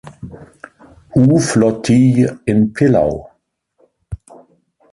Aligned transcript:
U-Flottille 1.15 2.39
in 2.47 2.73
Pillau. 2.73 3.29